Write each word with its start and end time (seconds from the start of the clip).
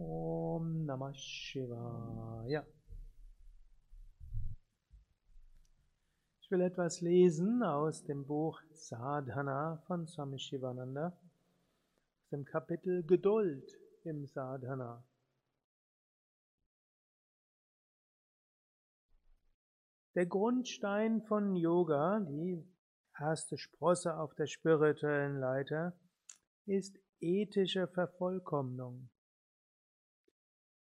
Om 0.00 0.86
Namah 0.86 1.12
Shivaya. 1.12 2.64
Ich 6.40 6.50
will 6.52 6.60
etwas 6.60 7.00
lesen 7.00 7.64
aus 7.64 8.04
dem 8.04 8.24
Buch 8.24 8.62
Sadhana 8.70 9.82
von 9.88 10.06
Swami 10.06 10.38
Shivananda, 10.38 11.08
aus 11.08 12.28
dem 12.30 12.44
Kapitel 12.44 13.02
Geduld 13.02 13.76
im 14.04 14.24
Sadhana. 14.26 15.02
Der 20.14 20.26
Grundstein 20.26 21.22
von 21.22 21.56
Yoga, 21.56 22.20
die 22.20 22.64
erste 23.18 23.58
Sprosse 23.58 24.16
auf 24.16 24.32
der 24.36 24.46
spirituellen 24.46 25.40
Leiter, 25.40 25.92
ist 26.66 26.96
ethische 27.18 27.88
Vervollkommnung. 27.88 29.10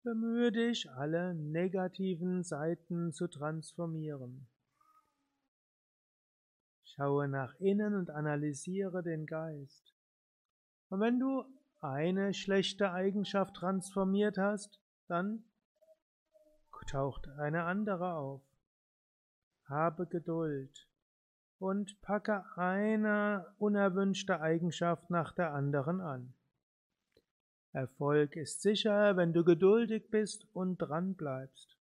Bemühe 0.06 0.52
dich, 0.52 0.88
alle 0.92 1.34
negativen 1.34 2.44
Seiten 2.44 3.12
zu 3.12 3.28
transformieren. 3.28 4.46
Schaue 6.84 7.28
nach 7.28 7.56
innen 7.56 7.96
und 7.96 8.12
analysiere 8.12 9.02
den 9.02 9.26
Geist. 9.26 9.96
Und 10.90 11.00
wenn 11.00 11.20
du 11.20 11.44
eine 11.82 12.36
schlechte 12.36 12.92
Eigenschaft 12.92 13.56
transformiert 13.56 14.38
hast, 14.38 14.80
dann 15.08 15.44
taucht 16.86 17.28
eine 17.40 17.64
andere 17.64 18.14
auf. 18.14 18.44
Habe 19.68 20.06
Geduld 20.06 20.88
und 21.58 22.00
packe 22.02 22.46
eine 22.58 23.56
unerwünschte 23.58 24.40
Eigenschaft 24.40 25.10
nach 25.10 25.34
der 25.34 25.52
anderen 25.52 26.00
an. 26.00 26.36
Erfolg 27.76 28.38
ist 28.38 28.62
sicher, 28.62 29.18
wenn 29.18 29.34
du 29.34 29.44
geduldig 29.44 30.10
bist 30.10 30.48
und 30.54 30.78
dran 30.78 31.14
bleibst. 31.14 31.78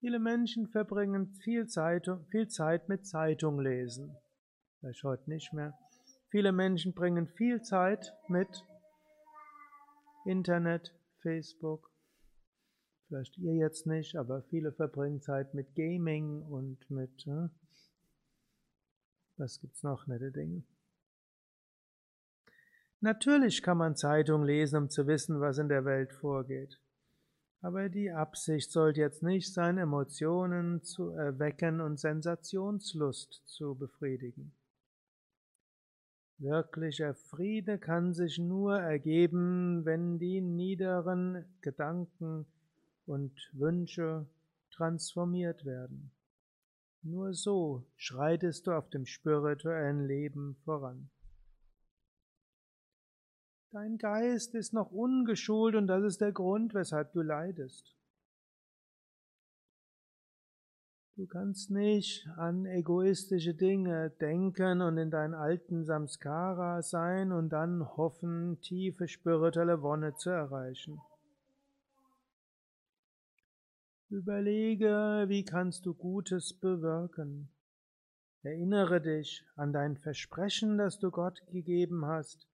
Viele 0.00 0.18
Menschen 0.18 0.66
verbringen 0.66 1.28
viel 1.44 1.68
Zeit, 1.68 2.08
viel 2.30 2.48
Zeit 2.48 2.88
mit 2.88 3.06
Zeitung 3.06 3.60
lesen. 3.60 4.16
Vielleicht 4.80 5.04
heute 5.04 5.30
nicht 5.30 5.52
mehr. 5.52 5.78
Viele 6.30 6.50
Menschen 6.50 6.94
bringen 6.94 7.28
viel 7.28 7.62
Zeit 7.62 8.12
mit 8.26 8.66
Internet, 10.24 10.92
Facebook. 11.20 11.92
Vielleicht 13.06 13.38
ihr 13.38 13.54
jetzt 13.54 13.86
nicht, 13.86 14.16
aber 14.16 14.42
viele 14.50 14.72
verbringen 14.72 15.20
Zeit 15.20 15.54
mit 15.54 15.76
Gaming 15.76 16.42
und 16.42 16.90
mit, 16.90 17.24
äh, 17.28 17.48
was 19.36 19.60
gibt's 19.60 19.84
noch, 19.84 20.08
nette 20.08 20.32
Dinge. 20.32 20.64
Natürlich 23.00 23.62
kann 23.62 23.78
man 23.78 23.96
Zeitung 23.96 24.44
lesen, 24.44 24.76
um 24.76 24.90
zu 24.90 25.06
wissen, 25.06 25.40
was 25.40 25.56
in 25.58 25.68
der 25.68 25.86
Welt 25.86 26.12
vorgeht. 26.12 26.78
Aber 27.62 27.88
die 27.88 28.10
Absicht 28.10 28.70
sollte 28.70 29.00
jetzt 29.00 29.22
nicht 29.22 29.52
sein, 29.52 29.78
Emotionen 29.78 30.82
zu 30.82 31.10
erwecken 31.10 31.80
und 31.80 31.98
Sensationslust 31.98 33.42
zu 33.46 33.74
befriedigen. 33.74 34.52
Wirklicher 36.38 37.14
Friede 37.14 37.78
kann 37.78 38.14
sich 38.14 38.38
nur 38.38 38.78
ergeben, 38.78 39.84
wenn 39.84 40.18
die 40.18 40.40
niederen 40.40 41.44
Gedanken 41.60 42.46
und 43.06 43.32
Wünsche 43.52 44.26
transformiert 44.70 45.66
werden. 45.66 46.10
Nur 47.02 47.34
so 47.34 47.84
schreitest 47.96 48.66
du 48.66 48.72
auf 48.72 48.88
dem 48.88 49.04
spirituellen 49.04 50.06
Leben 50.06 50.56
voran. 50.64 51.10
Dein 53.72 53.98
Geist 53.98 54.56
ist 54.56 54.72
noch 54.72 54.90
ungeschult 54.90 55.76
und 55.76 55.86
das 55.86 56.02
ist 56.02 56.20
der 56.20 56.32
Grund, 56.32 56.74
weshalb 56.74 57.12
du 57.12 57.22
leidest. 57.22 57.94
Du 61.14 61.26
kannst 61.28 61.70
nicht 61.70 62.26
an 62.36 62.66
egoistische 62.66 63.54
Dinge 63.54 64.10
denken 64.20 64.80
und 64.80 64.98
in 64.98 65.12
deinen 65.12 65.34
alten 65.34 65.84
Samskara 65.84 66.82
sein 66.82 67.30
und 67.30 67.50
dann 67.50 67.96
hoffen, 67.96 68.60
tiefe 68.60 69.06
spirituelle 69.06 69.82
Wonne 69.82 70.16
zu 70.16 70.30
erreichen. 70.30 71.00
Überlege, 74.08 75.26
wie 75.28 75.44
kannst 75.44 75.86
du 75.86 75.94
Gutes 75.94 76.54
bewirken. 76.54 77.48
Erinnere 78.42 79.00
dich 79.00 79.44
an 79.54 79.72
dein 79.72 79.96
Versprechen, 79.96 80.76
das 80.76 80.98
du 80.98 81.12
Gott 81.12 81.40
gegeben 81.52 82.04
hast 82.06 82.49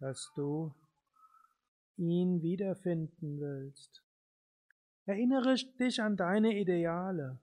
dass 0.00 0.32
du 0.34 0.74
ihn 1.96 2.42
wiederfinden 2.42 3.40
willst. 3.40 4.02
Erinnere 5.06 5.54
dich 5.78 6.02
an 6.02 6.16
deine 6.16 6.58
Ideale. 6.58 7.38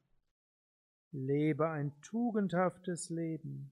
Lebe 1.12 1.70
ein 1.70 1.94
tugendhaftes 2.02 3.10
Leben. 3.10 3.72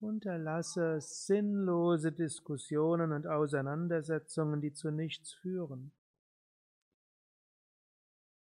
Unterlasse 0.00 1.00
sinnlose 1.00 2.12
Diskussionen 2.12 3.12
und 3.12 3.26
Auseinandersetzungen, 3.26 4.60
die 4.60 4.72
zu 4.72 4.90
nichts 4.90 5.32
führen. 5.32 5.92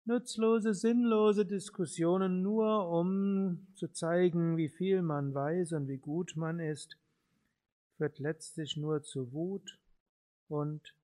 Nutzlose, 0.07 0.75
sinnlose 0.75 1.47
Diskussionen 1.47 2.43
nur, 2.43 2.91
um 2.91 3.67
zu 3.75 3.89
zeigen, 3.89 4.57
wie 4.57 4.69
viel 4.69 5.01
man 5.01 5.33
weiß 5.33 5.73
und 5.73 5.89
wie 5.89 5.97
gut 5.97 6.35
man 6.37 6.61
ist, 6.61 6.99
führt 7.97 8.19
letztlich 8.19 8.77
nur 8.77 9.03
zu 9.03 9.33
Wut 9.33 9.79
und 10.49 10.95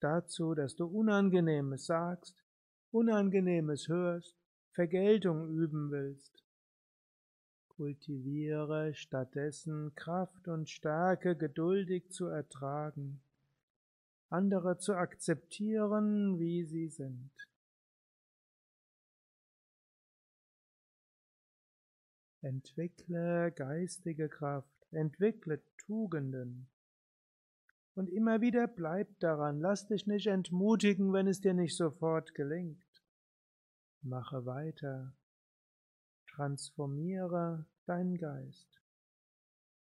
dazu, 0.00 0.54
dass 0.54 0.74
du 0.74 0.86
Unangenehmes 0.86 1.86
sagst, 1.86 2.42
Unangenehmes 2.90 3.88
hörst, 3.88 4.36
Vergeltung 4.72 5.48
üben 5.48 5.90
willst. 5.90 6.42
Kultiviere 7.68 8.94
stattdessen 8.94 9.94
Kraft 9.94 10.46
und 10.48 10.68
Stärke 10.68 11.36
geduldig 11.36 12.10
zu 12.10 12.26
ertragen, 12.26 13.20
andere 14.28 14.78
zu 14.78 14.94
akzeptieren, 14.94 16.38
wie 16.38 16.64
sie 16.64 16.88
sind. 16.88 17.30
Entwickle 22.42 23.52
geistige 23.52 24.28
Kraft 24.28 24.68
entwickle 24.92 25.60
Tugenden. 25.78 26.68
Und 27.94 28.08
immer 28.08 28.40
wieder 28.40 28.66
bleib 28.66 29.18
daran, 29.20 29.60
lass 29.60 29.86
dich 29.86 30.06
nicht 30.06 30.26
entmutigen, 30.26 31.12
wenn 31.12 31.26
es 31.26 31.40
dir 31.40 31.54
nicht 31.54 31.76
sofort 31.76 32.34
gelingt. 32.34 32.82
Mache 34.02 34.46
weiter, 34.46 35.14
transformiere 36.28 37.66
deinen 37.86 38.16
Geist. 38.16 38.80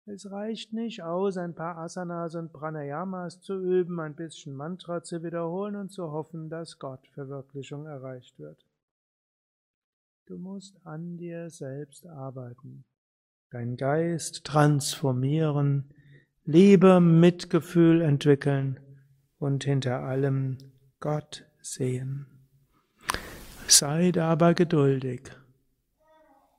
Es 0.05 0.31
reicht 0.31 0.73
nicht 0.73 1.03
aus, 1.03 1.37
ein 1.37 1.55
paar 1.55 1.79
Asanas 1.79 2.35
und 2.35 2.53
Pranayamas 2.53 3.41
zu 3.41 3.63
üben, 3.63 4.01
ein 4.01 4.17
bisschen 4.17 4.55
Mantra 4.57 5.05
zu 5.05 5.23
wiederholen 5.23 5.77
und 5.77 5.91
zu 5.91 6.11
hoffen, 6.11 6.51
dass 6.51 6.81
Gott 6.81 7.07
Verwirklichung 7.15 7.87
erreicht 7.87 8.37
wird. 8.41 8.67
Du 10.33 10.39
musst 10.39 10.81
an 10.87 11.19
dir 11.19 11.51
selbst 11.51 12.07
arbeiten 12.07 12.87
dein 13.51 13.77
Geist 13.77 14.45
transformieren, 14.45 15.93
Liebe, 16.47 17.01
Mitgefühl 17.01 18.01
entwickeln 18.01 18.81
und 19.39 19.65
hinter 19.65 20.01
allem 20.01 20.57
Gott 21.01 21.45
sehen. 21.61 22.49
Sei 23.67 24.11
dabei 24.11 24.55
geduldig. 24.55 25.21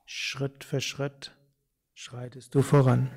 Schritt 0.06 0.62
für 0.62 0.80
Schritt 0.80 1.36
schreitest 1.94 2.54
du 2.54 2.62
voran. 2.62 3.10